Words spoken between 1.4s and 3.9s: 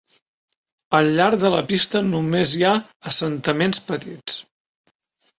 de la pista només hi ha assentaments